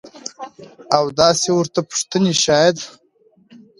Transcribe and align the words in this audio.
او 0.97 1.05
داسې 1.19 1.49
ورته 1.53 1.79
پوښتنې 1.89 2.33
شايد. 2.43 2.77